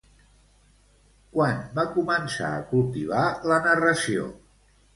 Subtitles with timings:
[1.35, 4.29] Quan va començar a cultivar la narració?